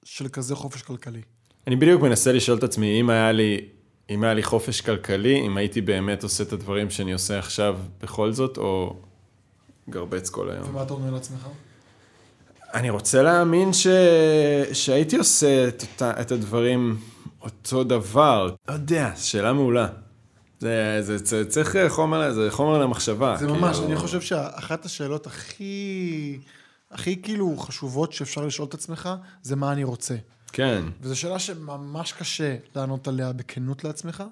של 0.05 0.29
כזה 0.29 0.55
חופש 0.55 0.83
כלכלי? 0.83 1.23
אני 1.67 1.77
בדיוק 1.77 2.03
מנסה 2.03 2.33
לשאול 2.33 2.59
את 2.59 2.63
עצמי, 2.63 3.01
אם 3.01 3.11
היה 3.11 3.33
לי, 3.33 3.69
אם 4.11 4.25
היה 4.25 4.35
לי 4.35 4.43
חופש 4.43 4.81
כלכלי, 4.81 5.47
אם 5.47 5.57
הייתי 5.57 5.81
באמת 5.81 6.23
עושה 6.23 6.45
את 6.45 6.53
הדברים 6.53 6.91
שאני 6.91 7.13
עושה 7.13 7.39
עכשיו 7.39 7.79
בכל 8.03 8.33
זאת, 8.33 8.59
או 8.59 8.97
גרבץ 9.91 10.31
כל 10.31 10.51
היום. 10.51 10.71
ומה 10.71 10.83
אתה 10.83 10.93
אומר 10.93 11.11
לעצמך? 11.11 11.47
אני 12.75 12.91
רוצה 12.91 13.23
להאמין 13.23 13.73
ש... 13.73 13.87
שהייתי 14.73 15.17
עושה 15.17 15.69
את, 15.69 15.83
אותה, 15.83 16.21
את 16.21 16.33
הדברים 16.33 16.97
אותו 17.41 17.85
דבר. 17.85 18.55
לא 18.69 18.73
יודע, 18.73 19.13
שאלה 19.17 19.53
מעולה. 19.53 19.89
זה, 20.61 20.99
זה, 21.01 21.19
זה 21.19 21.45
צריך 21.45 21.77
חומר, 21.89 22.33
זה 22.33 22.51
חומר 22.51 22.79
למחשבה. 22.79 23.37
זה 23.39 23.47
ממש, 23.47 23.77
כאילו- 23.77 23.89
אני 23.89 23.97
חושב 23.97 24.21
שאחת 24.21 24.85
השאלות 24.85 25.27
הכי, 25.27 26.39
הכי 26.91 27.23
כאילו 27.23 27.57
חשובות 27.57 28.13
שאפשר 28.13 28.47
לשאול 28.47 28.69
את 28.69 28.75
עצמך, 28.75 29.09
זה 29.43 29.57
מה 29.57 29.73
אני 29.73 29.85
רוצה. 29.85 30.15
כן, 30.53 30.85
וזו 31.01 31.17
שאלה 31.17 31.39
שממש 31.39 32.13
קשה 32.13 32.57
לענות 32.77 33.09
עליה 33.09 33.33
בכנות 33.33 33.85
לעצמך, 33.85 34.25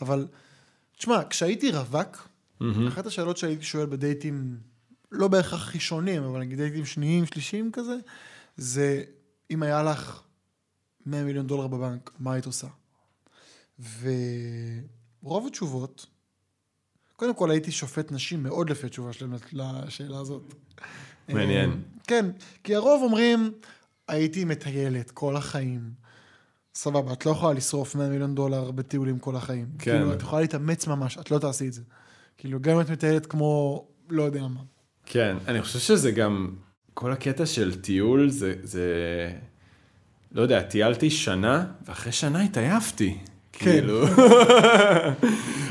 אבל 0.00 0.26
תשמע, 0.96 1.20
כשהייתי 1.30 1.70
רווק, 1.70 2.28
אחת 2.88 3.06
השאלות 3.06 3.36
שהייתי 3.36 3.64
שואל 3.64 3.86
בדייטים, 3.86 4.56
לא 5.12 5.28
בהכרח 5.28 5.74
ראשונים, 5.74 6.22
אבל 6.22 6.40
נגיד 6.40 6.58
דייטים 6.58 6.84
שניים, 6.84 7.26
שלישיים 7.26 7.70
כזה, 7.72 7.96
זה 8.56 9.04
אם 9.50 9.62
היה 9.62 9.82
לך 9.82 10.22
100 11.06 11.24
מיליון 11.24 11.46
דולר 11.46 11.66
בבנק, 11.66 12.10
מה 12.18 12.32
היית 12.32 12.46
עושה? 12.46 12.66
ורוב 13.80 15.46
התשובות, 15.46 16.06
קודם 17.16 17.34
כל 17.34 17.50
הייתי 17.50 17.72
שופט 17.72 18.12
נשים 18.12 18.42
מאוד 18.42 18.70
לפי 18.70 18.86
התשובה 18.86 19.12
שלהם 19.12 19.34
לשאלה 19.52 20.18
הזאת. 20.18 20.54
מעניין. 21.28 21.70
אה, 21.70 21.76
כן, 22.06 22.30
כי 22.64 22.74
הרוב 22.74 23.02
אומרים, 23.02 23.52
הייתי 24.08 24.44
מטיילת 24.44 25.10
כל 25.10 25.36
החיים. 25.36 25.90
סבבה, 26.74 27.12
את 27.12 27.26
לא 27.26 27.30
יכולה 27.30 27.52
לשרוף 27.52 27.94
100 27.94 28.08
מיליון 28.08 28.34
דולר 28.34 28.70
בטיולים 28.70 29.18
כל 29.18 29.36
החיים. 29.36 29.66
כן. 29.78 29.92
כאילו, 29.92 30.12
את 30.12 30.22
יכולה 30.22 30.42
להתאמץ 30.42 30.86
ממש, 30.86 31.18
את 31.18 31.30
לא 31.30 31.38
תעשי 31.38 31.68
את 31.68 31.72
זה. 31.72 31.82
כאילו, 32.38 32.60
גם 32.60 32.74
אם 32.74 32.80
את 32.80 32.90
מטיילת 32.90 33.26
כמו, 33.26 33.84
לא 34.08 34.22
יודע 34.22 34.46
מה. 34.46 34.60
כן. 35.06 35.36
אני 35.48 35.62
חושב 35.62 35.78
שזה 35.78 36.10
גם, 36.10 36.50
כל 36.94 37.12
הקטע 37.12 37.46
של 37.46 37.80
טיול 37.80 38.30
זה, 38.30 38.54
זה... 38.62 38.82
לא 40.32 40.42
יודע, 40.42 40.62
טיילתי 40.62 41.10
שנה, 41.10 41.64
ואחרי 41.86 42.12
שנה 42.12 42.42
התעייפתי. 42.42 43.18
כן. 43.52 43.70
כאילו, 43.70 44.06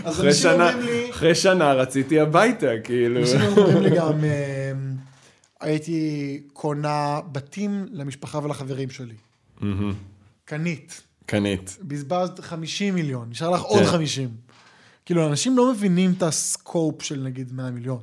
אז 0.06 0.16
אחרי 0.16 0.28
אנשים 0.28 0.42
שנה, 0.42 0.74
אומרים 0.74 0.86
לי, 0.86 1.12
אחרי 1.12 1.36
שנה 1.36 1.74
רציתי 1.74 2.20
הביתה, 2.20 2.68
כאילו. 2.84 3.20
אנשים 3.20 3.42
אומרים 3.42 3.84
לי 3.84 3.90
גם, 4.00 4.24
אה, 4.24 4.72
הייתי 5.62 6.42
קונה 6.54 7.20
בתים 7.32 7.86
למשפחה 7.92 8.40
ולחברים 8.44 8.90
שלי. 8.90 9.16
קנית. 10.46 11.02
קנית. 11.25 11.78
בזבזת 11.82 12.40
50 12.40 12.96
מיליון, 12.96 13.30
נשאר 13.30 13.50
לך 13.50 13.62
עוד 13.62 13.84
כן. 13.84 13.86
50. 13.86 14.30
כאילו, 15.06 15.28
אנשים 15.28 15.58
לא 15.58 15.72
מבינים 15.72 16.13
את 16.18 16.24
הסקופ 16.24 17.02
של 17.02 17.20
נגיד 17.20 17.54
100 17.54 17.72
מיליון. 17.72 18.00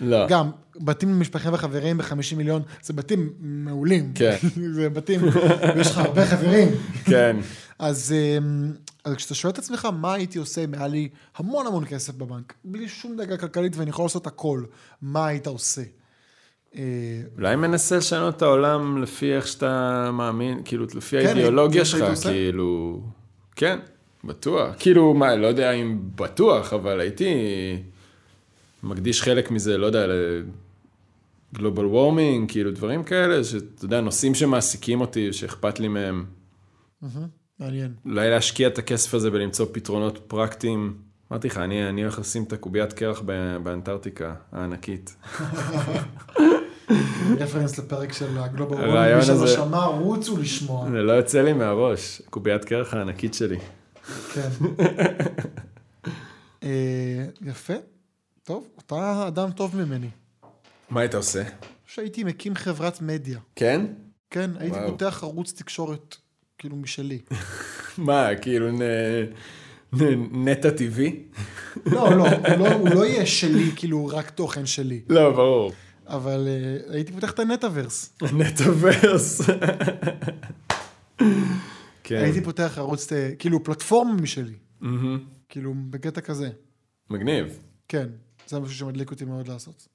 לא. 0.00 0.28
גם, 0.28 0.50
בתים 0.76 1.10
למשפחה 1.10 1.50
וחברים 1.52 1.98
ב-50 1.98 2.36
מיליון, 2.36 2.62
זה 2.82 2.92
בתים 2.92 3.32
מעולים. 3.40 4.12
כן. 4.14 4.36
זה 4.74 4.88
בתים, 4.88 5.20
ויש 5.76 5.90
לך 5.90 5.98
הרבה 5.98 6.26
חברים. 6.26 6.68
כן. 7.04 7.36
אז, 7.78 8.14
אמ, 8.16 8.72
אז 9.04 9.14
כשאתה 9.14 9.34
שואל 9.34 9.52
את 9.52 9.58
עצמך, 9.58 9.88
מה 10.00 10.14
הייתי 10.14 10.38
עושה 10.38 10.64
אם 10.64 10.74
היה 10.74 10.86
לי 10.86 11.08
המון 11.36 11.66
המון 11.66 11.84
כסף 11.84 12.14
בבנק, 12.14 12.54
בלי 12.64 12.88
שום 12.88 13.16
דאגה 13.16 13.36
כלכלית 13.36 13.76
ואני 13.76 13.90
יכול 13.90 14.04
לעשות 14.04 14.26
הכל, 14.26 14.64
מה 15.02 15.26
היית 15.26 15.46
עושה? 15.46 15.82
אה, 16.76 16.82
אולי 17.36 17.56
מנסה 17.56 17.96
לשנות 17.96 18.36
את 18.36 18.42
העולם 18.42 19.02
לפי 19.02 19.34
איך 19.34 19.46
שאתה 19.46 20.10
מאמין, 20.12 20.62
כאילו, 20.64 20.86
לפי 20.94 21.20
כן, 21.20 21.26
האידיאולוגיה 21.26 21.84
שלך? 21.84 22.18
כאילו... 22.22 23.00
כן, 23.56 23.78
בטוח. 24.24 24.74
כאילו, 24.78 25.14
מה, 25.14 25.36
לא 25.36 25.46
יודע 25.46 25.70
אם 25.70 25.98
בטוח, 26.14 26.72
אבל 26.72 27.00
הייתי 27.00 27.34
מקדיש 28.82 29.22
חלק 29.22 29.50
מזה, 29.50 29.78
לא 29.78 29.86
יודע, 29.86 30.06
לגלובל 31.52 31.86
וורמינג, 31.86 32.50
כאילו, 32.50 32.70
דברים 32.70 33.04
כאלה, 33.04 33.44
שאתה 33.44 33.84
יודע, 33.84 34.00
נושאים 34.00 34.34
שמעסיקים 34.34 35.00
אותי, 35.00 35.32
שאכפת 35.32 35.80
לי 35.80 35.88
מהם. 35.88 36.24
מעניין. 37.60 37.92
אולי 38.04 38.30
להשקיע 38.30 38.68
את 38.68 38.78
הכסף 38.78 39.14
הזה 39.14 39.30
בלמצוא 39.30 39.66
פתרונות 39.72 40.18
פרקטיים. 40.26 40.94
אמרתי 41.32 41.48
לך, 41.48 41.58
אני, 41.58 41.88
אני 41.88 42.02
הולך 42.02 42.18
לשים 42.18 42.42
את 42.42 42.52
הקוביית 42.52 42.92
קרח 42.92 43.20
באנטארקטיקה 43.62 44.34
הענקית. 44.52 45.16
רפרנס 47.38 47.78
לפרק 47.78 48.12
של 48.12 48.38
הגלובל 48.38 48.74
וורמינג, 48.74 49.16
מי 49.16 49.22
שלא 49.22 49.46
שמע, 49.46 49.84
רוצו 49.84 50.36
לשמוע. 50.36 50.90
זה 50.90 51.02
לא 51.02 51.12
יוצא 51.12 51.42
לי 51.42 51.52
מהראש, 51.52 52.22
קוביית 52.30 52.64
קרח 52.64 52.94
הענקית 52.94 53.34
שלי. 53.34 53.58
כן. 54.34 54.48
אה, 56.62 57.24
יפה. 57.42 57.74
טוב, 58.44 58.68
אתה 58.78 59.24
אדם 59.28 59.50
טוב 59.50 59.76
ממני. 59.76 60.10
מה 60.90 61.00
היית 61.00 61.14
עושה? 61.14 61.42
שהייתי 61.86 62.24
מקים 62.24 62.54
חברת 62.54 63.02
מדיה. 63.02 63.38
כן? 63.56 63.86
כן, 64.30 64.50
הייתי 64.58 64.76
וואו. 64.76 64.90
פותח 64.90 65.20
ערוץ 65.22 65.52
תקשורת, 65.52 66.16
כאילו 66.58 66.76
משלי. 66.76 67.18
מה, 67.98 68.28
כאילו 68.42 68.72
נ... 68.72 68.82
נ... 69.92 70.48
נטע 70.48 70.70
טבעי? 70.70 71.22
לא, 71.86 72.16
לא, 72.16 72.28
הוא 72.28 72.58
לא, 72.58 72.72
הוא 72.72 72.88
לא 72.88 73.06
יהיה 73.06 73.26
שלי, 73.26 73.70
כאילו 73.76 74.06
רק 74.06 74.30
תוכן 74.30 74.66
שלי. 74.66 75.00
לא, 75.08 75.30
ברור. 75.30 75.72
אבל 76.06 76.48
uh, 76.48 76.92
הייתי 76.92 77.12
פותח 77.12 77.30
את 77.30 77.38
ה 77.38 77.45
Netaverse. 77.45 78.16
Netaverse. 78.38 79.40
כן. 82.02 82.16
הייתי 82.16 82.40
פותח 82.40 82.74
ערוץ, 82.76 83.12
אה, 83.12 83.30
כאילו 83.38 83.64
פלטפורמה 83.64 84.14
משלי. 84.14 84.54
מהמם. 84.80 85.24
כאילו, 85.48 85.74
בקטע 85.90 86.20
כזה. 86.20 86.50
מגניב. 87.10 87.58
כן, 87.88 88.08
זה 88.50 88.60
משהו 88.60 88.74
שמדליק 88.74 89.10
אותי 89.10 89.24
מאוד 89.24 89.48
לעשות. 89.48 89.88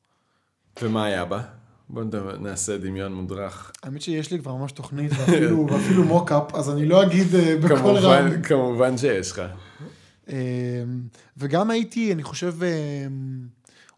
ומה 0.81 1.05
היה 1.05 1.25
בה? 1.25 1.41
בוא 1.89 2.03
נד- 2.03 2.15
נעשה 2.39 2.77
דמיון 2.77 3.13
מודרך. 3.13 3.71
האמת 3.83 4.01
שיש 4.01 4.31
לי 4.31 4.39
כבר 4.39 4.55
ממש 4.55 4.71
תוכנית, 4.71 5.11
ואפילו, 5.17 5.65
ואפילו 5.71 6.03
mockup, 6.03 6.55
אז 6.55 6.69
אני 6.69 6.85
לא 6.85 7.03
אגיד 7.03 7.35
אה, 7.35 7.57
בקול 7.57 7.97
רם. 7.97 8.41
כמובן, 8.41 8.97
שיש 8.97 9.31
לך. 9.31 9.41
אה, 10.29 10.83
וגם 11.37 11.69
הייתי, 11.69 12.13
אני 12.13 12.23
חושב, 12.23 12.63
אה, 12.63 13.05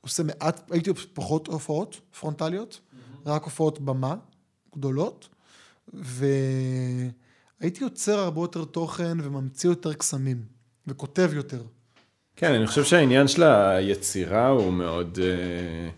עושה 0.01 0.23
מעט, 0.23 0.71
הייתי 0.71 0.91
פחות 1.13 1.47
הופעות 1.47 1.99
פרונטליות, 2.19 2.79
רק 3.25 3.43
הופעות 3.43 3.79
במה 3.79 4.15
גדולות, 4.75 5.29
והייתי 5.93 7.83
יוצר 7.83 8.19
הרבה 8.19 8.41
יותר 8.41 8.65
תוכן 8.65 9.17
וממציא 9.23 9.69
יותר 9.69 9.93
קסמים, 9.93 10.41
וכותב 10.87 11.29
יותר. 11.33 11.61
כן, 12.37 12.53
אני 12.53 12.67
חושב 12.67 12.83
שהעניין 12.83 13.27
של 13.27 13.43
היצירה 13.43 14.47
הוא 14.49 14.73
מאוד... 14.73 15.19
אה, 15.21 15.89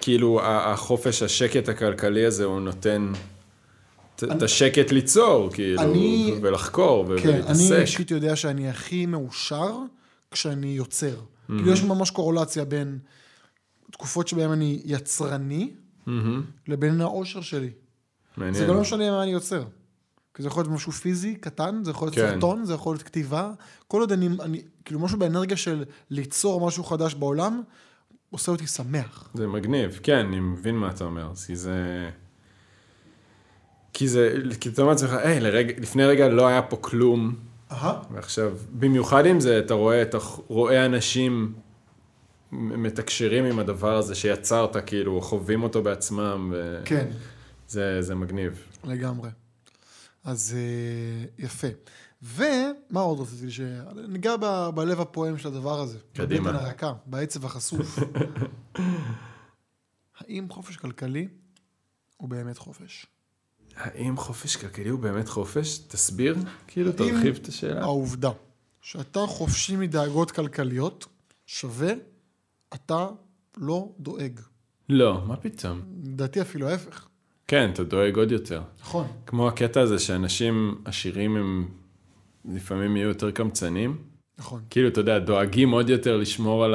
כאילו, 0.00 0.40
החופש, 0.44 1.22
השקט 1.22 1.68
הכלכלי 1.68 2.26
הזה, 2.26 2.44
הוא 2.44 2.60
נותן 2.60 3.12
את- 4.16 4.42
השקט 4.42 4.92
ליצור, 4.92 5.50
כאילו, 5.52 5.82
אני- 5.82 6.34
ולחקור, 6.42 7.04
ו- 7.08 7.16
כן, 7.22 7.28
אני 7.28 7.36
ולהתעסק. 7.38 7.72
אישית 7.80 8.10
יודע 8.10 8.36
שאני 8.36 8.68
הכי 8.70 9.06
מאושר 9.06 9.72
כשאני 10.30 10.66
יוצר. 10.66 11.14
כאילו 11.46 11.72
יש 11.72 11.82
ממש 11.82 12.10
קורולציה 12.10 12.64
בין 12.64 12.98
תקופות 13.92 14.28
שבהן 14.28 14.50
אני 14.50 14.82
יצרני, 14.84 15.70
מהמם. 16.06 16.42
לבין 16.68 17.00
האושר 17.00 17.40
שלי. 17.40 17.70
מעניין. 18.36 18.54
זה 18.54 18.66
גם 18.66 18.74
לא 18.74 18.80
משנה 18.80 19.10
מה 19.10 19.22
אני 19.22 19.30
יוצר. 19.30 19.62
כי 20.40 20.42
זה 20.42 20.48
יכול 20.48 20.62
להיות 20.62 20.74
משהו 20.74 20.92
פיזי, 20.92 21.34
קטן, 21.34 21.80
זה 21.84 21.90
יכול 21.90 22.06
להיות 22.06 22.14
כן. 22.14 22.30
סרטון, 22.32 22.64
זה 22.64 22.74
יכול 22.74 22.94
להיות 22.94 23.02
כתיבה. 23.02 23.50
כל 23.88 24.00
עוד 24.00 24.12
אני, 24.12 24.28
אני, 24.40 24.62
כאילו 24.84 25.00
משהו 25.00 25.18
באנרגיה 25.18 25.56
של 25.56 25.84
ליצור 26.10 26.66
משהו 26.66 26.84
חדש 26.84 27.14
בעולם, 27.14 27.62
עושה 28.30 28.52
אותי 28.52 28.66
שמח. 28.66 29.30
זה 29.34 29.46
מגניב, 29.46 30.00
כן, 30.02 30.26
אני 30.26 30.40
מבין 30.40 30.76
מה 30.76 30.90
אתה 30.90 31.04
אומר, 31.04 31.32
כי 31.46 31.56
זה... 31.56 32.10
כי 33.92 34.08
זה, 34.08 34.34
כי 34.60 34.68
אתה 34.68 34.82
אומר 34.82 34.92
לעצמך, 34.92 35.12
היי, 35.12 35.40
לרגע, 35.40 35.74
לפני 35.78 36.04
רגע 36.04 36.28
לא 36.28 36.46
היה 36.46 36.62
פה 36.62 36.76
כלום, 36.76 37.34
אהה. 37.72 38.02
ועכשיו, 38.10 38.52
במיוחד 38.70 39.26
עם 39.26 39.40
זה, 39.40 39.58
אתה 39.58 39.74
רואה, 39.74 40.02
אתה 40.02 40.18
רואה 40.46 40.86
אנשים 40.86 41.52
מתקשרים 42.52 43.44
עם 43.44 43.58
הדבר 43.58 43.96
הזה 43.96 44.14
שיצרת, 44.14 44.76
כאילו, 44.86 45.20
חווים 45.20 45.62
אותו 45.62 45.82
בעצמם, 45.82 46.52
וזה 46.54 46.80
כן, 46.84 47.10
זה 48.00 48.14
מגניב. 48.14 48.66
לגמרי. 48.84 49.28
אז 50.24 50.56
אה, 50.56 51.24
יפה. 51.44 51.66
ומה 52.22 53.00
עוד 53.00 53.20
רציתי 53.20 53.46
לש... 53.46 53.60
ניגע 54.08 54.36
ב- 54.40 54.68
בלב 54.74 55.00
הפועם 55.00 55.38
של 55.38 55.48
הדבר 55.48 55.80
הזה. 55.80 55.98
קדימה. 56.14 56.52
בבטן 56.52 56.64
הרכה, 56.64 56.92
בעצב 57.06 57.44
החשוף. 57.44 57.98
האם 60.18 60.46
חופש 60.50 60.76
כלכלי 60.76 61.28
הוא 62.16 62.28
באמת 62.28 62.58
חופש? 62.58 63.06
האם 63.76 64.16
חופש 64.16 64.56
כלכלי 64.56 64.88
הוא 64.88 65.00
באמת 65.00 65.28
חופש? 65.28 65.78
תסביר, 65.78 66.36
כאילו, 66.66 66.92
תרחיב 66.92 67.38
את 67.42 67.48
השאלה. 67.48 67.80
העובדה 67.80 68.30
שאתה 68.80 69.20
חופשי 69.26 69.76
מדאגות 69.76 70.30
כלכליות, 70.30 71.06
שווה, 71.46 71.92
אתה 72.74 73.08
לא 73.56 73.92
דואג. 73.98 74.40
לא, 74.88 75.22
מה 75.26 75.36
פתאום? 75.36 75.80
לדעתי 76.04 76.40
אפילו 76.40 76.68
ההפך. 76.68 77.08
כן, 77.50 77.70
אתה 77.70 77.84
דואג 77.84 78.16
עוד 78.16 78.32
יותר. 78.32 78.62
נכון. 78.80 79.06
כמו 79.26 79.48
הקטע 79.48 79.80
הזה 79.80 79.98
שאנשים 79.98 80.74
עשירים 80.84 81.36
הם 81.36 81.68
לפעמים 82.44 82.96
יהיו 82.96 83.08
יותר 83.08 83.30
קמצנים. 83.30 83.96
נכון. 84.38 84.62
כאילו, 84.70 84.88
אתה 84.88 85.00
יודע, 85.00 85.18
דואגים 85.18 85.70
עוד 85.70 85.90
יותר 85.90 86.16
לשמור 86.16 86.64
על 86.64 86.74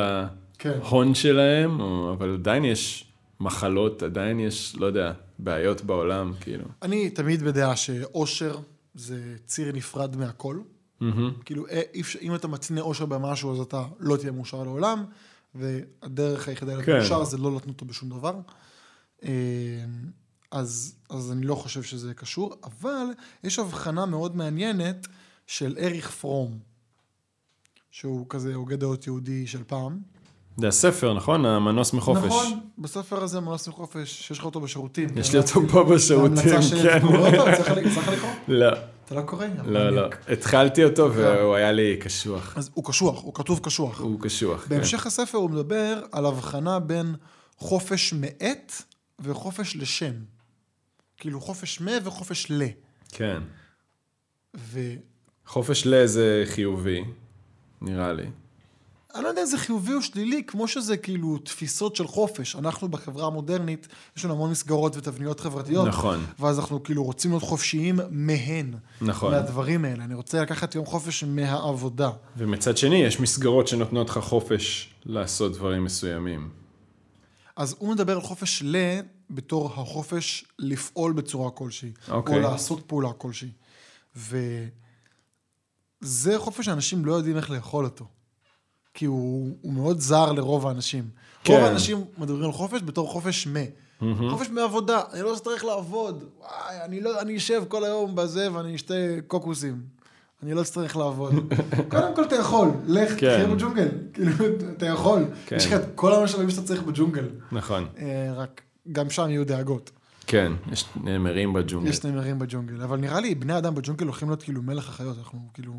כן. 0.58 0.79
ההון 0.84 1.15
שלהם, 1.15 1.79
או, 1.79 2.13
אבל 2.13 2.34
עדיין 2.34 2.65
יש 2.65 3.12
מחלות, 3.39 4.03
עדיין 4.03 4.39
יש, 4.39 4.75
לא 4.75 4.86
יודע, 4.86 5.13
בעיות 5.39 5.82
בעולם, 5.82 6.32
כאילו. 6.41 6.65
אני 6.82 7.10
תמיד 7.10 7.44
בדעה 7.44 7.75
שאושר 7.75 8.58
זה 8.96 9.36
ציר 9.46 9.72
נפרד 9.72 10.15
מהכל. 10.15 10.60
מהמם. 11.00 11.34
כאילו, 11.46 11.67
אה, 11.67 11.82
אם 12.22 12.36
אתה 12.36 12.48
מתנה 12.48 12.82
אושר 12.82 13.05
במשהו, 13.05 13.53
אז 13.53 13.60
אתה 13.60 13.84
לא 14.00 14.17
תהיה 14.17 14.32
מאושר 14.32 14.63
לעולם, 14.63 15.05
והדרך 15.55 16.48
היחידה 16.48 16.72
להיות 16.72 16.86
כן. 16.86 16.98
מאושר 16.98 17.24
זה 17.24 17.38
לא 17.38 17.53
להתנות 17.53 17.75
אותו 17.75 17.86
בשום 17.86 18.10
דבר. 18.10 18.36
אז, 20.56 20.96
אז 21.10 21.32
אני 21.32 21.46
לא 21.46 21.56
חושב 21.56 21.84
שזה 21.84 22.14
קשור, 22.14 22.56
אבל 22.64 23.06
יש 23.44 23.60
הבחנה 23.60 24.06
מאוד 24.06 24.36
מעניינת 24.36 25.08
של 25.48 25.76
אריך 25.80 26.12
פרום, 26.12 26.60
שהוא 27.92 28.26
כזה 28.30 28.56
הוגה 28.56 28.76
דעות 28.76 29.08
יהודי 29.08 29.48
של 29.48 29.64
פעם. 29.68 30.00
זה 30.58 30.68
הספר, 30.68 31.14
נכון? 31.14 31.46
המנוס 31.46 31.94
מחופש. 31.94 32.26
נכון, 32.26 32.60
בספר 32.78 33.24
הזה 33.24 33.40
מנוס 33.40 33.68
מחופש, 33.68 34.22
שיש 34.28 34.40
לך 34.40 34.46
אותו 34.46 34.62
בשירותים. 34.62 35.18
יש 35.18 35.34
לי 35.34 35.40
אותו 35.40 35.62
פה 35.72 35.84
בשירותים, 35.84 36.36
כן. 36.36 36.62
צריך 36.62 38.08
לקרוא? 38.08 38.30
לא, 38.48 38.70
אתה 39.06 39.16
לא 39.16 39.22
קורא? 39.22 39.46
לא, 39.66 39.90
לא. 39.90 40.08
התחלתי 40.28 40.84
אותו 40.84 41.14
והוא 41.14 41.56
היה 41.56 41.72
לי 41.72 41.98
קשוח. 41.98 42.58
אז 42.58 42.70
הוא 42.74 42.86
קשוח, 42.86 43.24
הוא 43.24 43.34
כתוב 43.34 43.60
קשוח. 43.60 44.00
הוא 44.00 44.20
קשוח, 44.22 44.64
כן. 44.64 44.70
בהמשך 44.70 45.06
הספר 45.06 45.38
הוא 45.38 45.50
מדבר 45.50 46.04
על 46.12 46.26
הבחנה 46.26 46.80
בין 46.80 47.16
חופש 47.58 48.14
מאת 48.14 48.72
וחופש 49.20 49.76
לשם. 49.76 50.35
כאילו 51.25 51.41
חופש 51.41 51.82
מ 51.82 51.88
וחופש 52.03 52.51
ל. 52.51 52.63
כן. 53.12 53.41
ואני 54.53 54.98
חופש 55.46 55.88
ל 55.88 56.05
זה 56.05 56.44
חיובי, 56.46 57.03
נראה 57.82 58.13
לי. 58.13 58.25
לא 59.15 59.27
יודע 59.27 59.41
אם 59.41 59.46
זה 59.46 59.58
חיובי 59.58 59.94
או 59.94 60.01
שלילי, 60.01 60.44
כמו 60.48 60.67
שזה 60.67 60.98
כאילו 60.98 61.38
תפיסות 61.38 61.96
של 61.96 62.08
חופש. 62.08 62.55
אנחנו 62.55 62.89
בחברה 62.89 63.27
המודרנית, 63.27 63.88
יש 64.17 64.25
לנו 64.25 64.34
המון 64.34 64.51
מסגרות 64.51 64.98
ותבניות 64.98 65.39
חברתיות. 65.39 65.88
נכון. 65.88 66.25
ואז 66.39 66.60
אנחנו 66.60 66.84
כאילו 66.84 67.03
רוצים 67.03 67.32
להיות 67.32 67.44
חופשיים 67.44 68.00
מהן. 68.10 68.74
נכון. 69.01 69.32
מהדברים 69.32 69.86
האלה. 69.86 70.03
אני 70.03 70.13
רוצה 70.13 70.41
לקחת 70.41 70.75
יום 70.75 70.86
חופש 70.86 71.24
מהעבודה. 71.24 72.10
ומצד 72.38 72.77
שני, 72.77 72.96
יש 72.96 73.20
מסגרות 73.20 73.67
שנותנות 73.67 74.10
לך 74.10 74.17
חופש 74.17 74.94
לעשות 75.05 75.53
דברים 75.53 75.84
מסוימים. 75.84 76.64
אז 77.56 77.76
הוא 77.80 77.90
מדבר 77.90 78.14
על 78.16 78.22
חופש 78.22 78.64
ל 78.64 78.76
בתור 79.30 79.66
החופש 79.68 80.46
לפעול 80.60 81.14
בצורה 81.14 81.52
כלשהי. 81.52 81.92
אוקיי. 82.08 82.36
או 82.36 82.40
לעשות 82.40 82.84
פעולה 82.88 83.14
כלשהי. 83.14 83.52
וזה 84.16 84.40
חופש 86.38 86.66
שאנשים 86.66 87.06
לא 87.06 87.14
יודעים 87.14 87.38
איך 87.38 87.50
לאכול 87.50 87.86
אותו. 87.86 88.06
כי 88.94 89.06
הוא, 89.06 89.58
הוא 89.62 89.74
מאוד 89.74 90.00
זר 90.00 90.32
לרוב 90.32 90.68
האנשים. 90.68 91.10
כן. 91.44 91.54
רוב 91.54 91.64
האנשים 91.64 92.06
מדברים 92.18 92.44
על 92.44 92.52
חופש 92.52 92.82
בתור 92.82 93.08
חופש 93.08 93.48
מ. 93.48 93.56
חופש 94.30 94.50
מעבודה, 94.50 95.02
אני 95.14 95.22
לא 95.22 95.34
אצטרך 95.34 95.66
לעבוד. 95.66 96.24
וואי, 96.40 96.82
אני, 96.86 97.02
לא, 97.02 97.22
אני 97.22 97.38
אשב 97.38 97.64
כל 97.68 97.84
היום 97.84 98.16
בזה 98.16 98.54
ואני 98.54 98.76
אשתה 98.76 98.94
קוקוסים. 99.28 99.95
אני 100.44 100.54
לא 100.54 100.62
אצטרך 100.62 100.98
לעבוד. 100.98 101.34
קודם 101.89 102.15
כל 102.15 102.24
אתה 102.24 102.36
יכול, 102.36 102.72
לך, 102.88 103.10
כן. 103.10 103.15
תחיה 103.15 103.48
בג'ונגל. 103.56 103.88
כאילו, 104.13 104.32
אתה 104.77 104.86
יכול. 104.86 105.25
כן. 105.46 105.56
יש 105.56 105.65
לך 105.65 105.74
את 105.74 105.82
כל 105.96 106.13
המשאבים 106.13 106.50
שאתה 106.50 106.62
צריך 106.62 106.84
בג'ונגל. 106.84 107.28
נכון. 107.52 107.88
אה, 107.98 108.34
רק 108.36 108.62
גם 108.91 109.10
שם 109.10 109.30
יהיו 109.30 109.45
דאגות. 109.45 109.91
כן, 110.28 110.52
יש 110.71 110.86
נאמרים 111.04 111.54
בג'ונגל. 111.54 111.89
יש 111.89 112.06
נמרים 112.06 112.39
בג'ונגל, 112.39 112.82
אבל 112.82 112.98
נראה 112.98 113.19
לי 113.19 113.36
בני 113.36 113.58
אדם 113.58 113.76
בג'ונגל 113.76 114.06
הולכים 114.06 114.30
להיות 114.30 114.43
כאילו 114.43 114.62
מלך 114.62 114.89
החיות, 114.89 115.17
אנחנו 115.17 115.39
כאילו... 115.54 115.74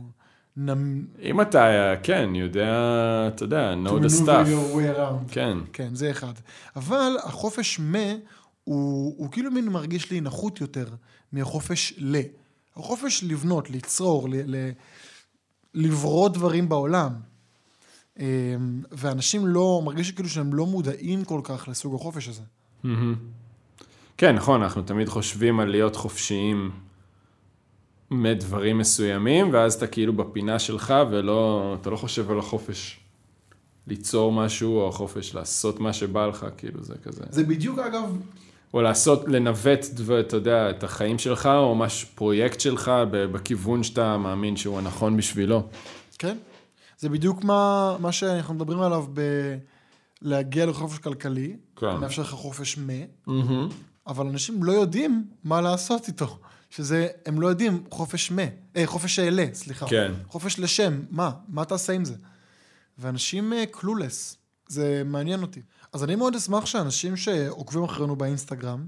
נמ... 0.57 1.05
אם 1.23 1.41
אתה, 1.41 1.95
כן, 2.03 2.31
יודע, 2.35 2.75
אתה 3.29 3.45
יודע, 3.45 3.75
know 3.85 3.89
the 3.89 4.25
stuff. 4.25 4.49
כן, 5.29 5.59
כן, 5.73 5.95
זה 5.95 6.11
אחד. 6.11 6.33
אבל 6.77 7.17
החופש 7.25 7.81
מ, 7.81 7.95
הוא, 8.65 9.15
הוא 9.19 9.31
כאילו 9.31 9.51
מין 9.51 9.69
מרגיש 9.69 10.11
לי 10.11 10.21
נחות 10.21 10.61
יותר 10.61 10.87
מהחופש 11.33 11.95
ל. 11.99 12.21
החופש 12.77 13.25
לבנות, 13.25 13.71
ליצור, 13.71 14.29
ל, 14.29 14.57
ל, 14.57 14.71
לברוא 15.75 16.29
דברים 16.29 16.69
בעולם. 16.69 17.13
אמ, 18.19 18.25
ואנשים 18.93 19.47
לא, 19.47 19.83
מרגיש 19.85 20.11
כאילו 20.11 20.29
שהם 20.29 20.55
לא 20.55 20.67
מודעים 20.67 21.25
כל 21.25 21.41
כך 21.45 21.69
לסוג 21.69 21.95
החופש 21.95 22.29
הזה. 22.29 22.43
כן, 24.17 24.35
נכון, 24.35 24.63
אנחנו 24.63 24.83
תמיד 24.83 25.09
חושבים 25.09 25.61
על 25.61 25.69
להיות 25.69 25.97
חופשיים 25.97 26.71
מדברים 28.11 28.79
מסוימים, 28.79 29.53
ואז 29.53 29.75
אתה 29.75 29.87
כאילו 29.87 30.13
בפינה 30.13 30.59
שלך, 30.59 30.95
ולא, 31.11 31.77
אתה 31.81 31.91
לא 31.91 31.97
חושב 31.97 32.31
על 32.31 32.39
החופש 32.39 33.01
ליצור 33.87 34.33
משהו, 34.33 34.79
או 34.79 34.89
החופש 34.89 35.35
לעשות 35.35 35.81
מה 35.81 35.93
שבא 35.93 36.27
לך, 36.27 36.47
כאילו 36.57 36.83
זה 36.83 36.95
כזה. 37.03 37.25
זה 37.31 37.45
בדיוק 37.45 37.79
אגב, 37.79 38.19
או 38.77 38.83
לעשות, 38.83 39.25
לנווט, 39.29 39.87
אתה 40.21 40.37
יודע, 40.37 40.71
את 40.71 40.85
החיים 40.85 41.19
שלך, 41.19 41.47
או 41.47 41.75
משהו, 41.75 42.09
פרויקט 42.15 42.61
שלך, 42.61 42.91
בכיוון 43.11 43.83
שאתה 43.83 44.17
מאמין 44.17 44.57
שהוא 44.57 44.79
הנכון 44.79 45.17
בשבילו. 45.17 45.69
כן, 46.19 46.37
זה 46.99 47.09
בדיוק 47.09 47.45
מה, 47.45 47.97
מה 48.01 48.13
שאנחנו 48.13 48.55
מדברים 48.55 48.81
עליו 48.81 49.05
ב... 49.13 49.21
להגיע 50.23 50.67
לחופש 50.67 50.99
כלכלי, 50.99 51.57
כן. 51.77 51.97
מאפשר 51.97 52.23
לך 52.23 52.31
חופש 52.31 52.79
מ, 52.79 52.89
אבל 54.07 54.27
אנשים 54.27 54.63
לא 54.63 54.73
יודעים 54.73 55.25
מה 55.45 55.61
לעשות 55.61 56.09
איתו. 56.09 56.39
שזה, 56.71 57.09
הם 57.27 57.41
לא 57.41 57.47
יודעים 57.47 57.85
חופש 57.91 58.33
מ, 58.33 58.39
אה, 58.77 58.87
חופש 58.87 59.19
אלה, 59.19 59.47
סליחה. 59.53 59.87
כן. 59.87 60.13
חופש 60.29 60.59
לשם, 60.59 61.01
מה? 61.11 61.31
מה 61.49 61.65
תעשה 61.65 61.93
עם 61.93 62.05
זה? 62.05 62.15
ואנשים 62.99 63.53
קלולס, 63.71 64.37
זה 64.69 65.03
מעניין 65.05 65.43
אותי. 65.43 65.63
אז 65.93 66.05
אני 66.05 66.17
מאוד 66.17 66.35
אשמח 66.35 66.67
שאנשים 66.67 67.17
שעוקבים 67.17 67.83
אחרינו 67.83 68.17
באינסטגרם, 68.17 68.87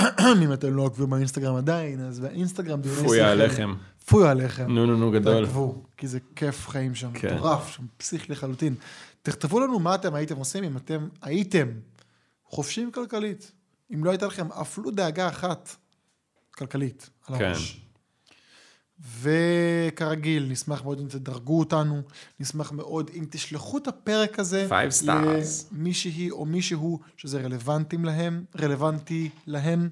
אם 0.42 0.52
אתם 0.52 0.76
לא 0.76 0.82
עוקבים 0.82 1.10
באינסטגרם 1.10 1.56
עדיין, 1.56 2.00
אז 2.00 2.20
באינסטגרם 2.20 2.80
דיוני 2.80 3.08
פוי 3.08 3.20
עליכם. 3.20 3.74
פוי 4.06 4.28
עליכם. 4.28 4.72
נו 4.72 4.86
נו 4.86 4.96
נו 4.96 5.10
גדול. 5.10 5.44
תעקבו, 5.44 5.82
כי 5.96 6.08
זה 6.08 6.18
כיף 6.36 6.68
חיים 6.68 6.94
שם, 6.94 7.12
כן. 7.14 7.34
מטורף, 7.34 7.68
שם 7.68 7.84
פסיכי 7.96 8.32
לחלוטין. 8.32 8.74
תכתבו 9.22 9.60
לנו 9.60 9.78
מה 9.78 9.94
אתם 9.94 10.14
הייתם 10.14 10.36
עושים 10.36 10.64
אם 10.64 10.76
אתם 10.76 11.08
הייתם 11.22 11.68
חופשיים 12.44 12.92
כלכלית. 12.92 13.52
אם 13.94 14.04
לא 14.04 14.10
הייתה 14.10 14.26
לכם 14.26 14.52
אפילו 14.52 14.90
דאגה 14.90 15.28
אחת 15.28 15.76
כלכלית 16.50 17.10
על 17.26 17.38
כן. 17.38 17.52
הראש. 20.02 20.12
וכרגיל, 20.12 20.46
נשמח 20.50 20.84
מאוד 20.84 21.00
אם 21.00 21.08
תדרגו 21.08 21.58
אותנו, 21.58 22.02
נשמח 22.40 22.72
מאוד 22.72 23.10
אם 23.14 23.24
תשלחו 23.30 23.78
את 23.78 23.88
הפרק 23.88 24.38
הזה. 24.38 24.66
למישהי 25.72 26.30
או 26.30 26.44
מישהו 26.44 27.00
שזה 27.16 27.40
רלוונטי 27.40 27.96
להם, 27.96 28.44
רלוונטי 28.60 29.30
להם. 29.46 29.88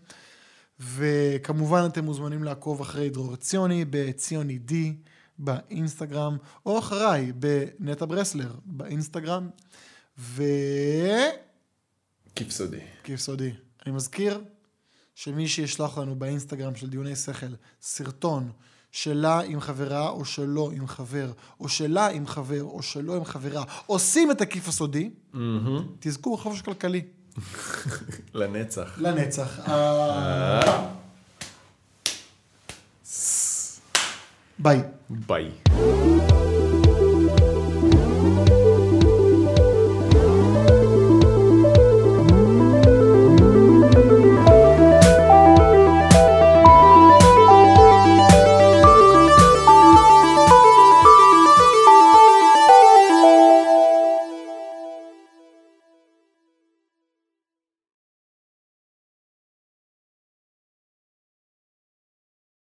וכמובן 0.81 1.87
אתם 1.87 2.05
מוזמנים 2.05 2.45
לעקוב 2.45 2.81
אחרי 2.81 3.11
דרור 3.11 3.37
ציוני 3.37 3.85
בציוני 3.91 4.59
די 4.59 4.95
באינסטגרם, 5.39 6.37
או 6.67 6.79
אחריי 6.79 7.33
בנטע 7.33 8.05
ברסלר 8.05 8.55
באינסטגרם. 8.65 9.49
וכיף 10.19 10.39
כיף 12.35 12.51
סודי. 12.51 12.81
סודי. 13.17 13.53
אני 13.87 13.95
מזכיר 13.95 14.45
שמי 15.15 15.49
שישלח 15.49 15.99
לנו 15.99 16.15
באינסטגרם 16.17 16.75
של 16.75 16.91
דיוני 16.91 17.17
שכל 17.17 17.55
סרטון 17.83 18.51
שלה 18.95 19.41
עם 19.41 19.61
חברה 19.61 20.09
או 20.09 20.25
שלו 20.25 20.71
עם 20.71 20.87
חבר, 20.87 21.33
או 21.61 21.69
שלה 21.69 22.07
עם 22.07 22.27
חבר 22.27 22.63
או 22.63 22.83
שלו 22.83 23.17
עם 23.17 23.25
חברה, 23.25 23.63
עושים 23.87 24.31
את 24.31 24.41
הכיף 24.41 24.69
הסודי, 24.69 25.11
תזכו 25.99 26.37
בחופש 26.37 26.63
כלכלי. 26.63 27.03
לנצח. 28.35 28.95
לנצח. 28.99 29.59
אה. 29.69 30.89
ביי. 34.59 34.81
ביי. 35.11 35.51